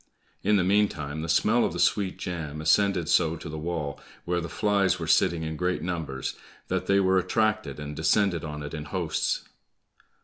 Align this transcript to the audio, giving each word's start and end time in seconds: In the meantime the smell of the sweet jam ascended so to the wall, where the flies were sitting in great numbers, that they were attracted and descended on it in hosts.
In 0.41 0.55
the 0.55 0.63
meantime 0.63 1.21
the 1.21 1.29
smell 1.29 1.63
of 1.63 1.73
the 1.73 1.79
sweet 1.79 2.17
jam 2.17 2.59
ascended 2.59 3.07
so 3.07 3.35
to 3.35 3.47
the 3.47 3.55
wall, 3.59 3.99
where 4.25 4.41
the 4.41 4.49
flies 4.49 4.97
were 4.97 5.05
sitting 5.05 5.43
in 5.43 5.55
great 5.55 5.83
numbers, 5.83 6.33
that 6.69 6.87
they 6.87 6.99
were 6.99 7.19
attracted 7.19 7.79
and 7.79 7.95
descended 7.95 8.43
on 8.43 8.63
it 8.63 8.73
in 8.73 8.85
hosts. 8.85 9.43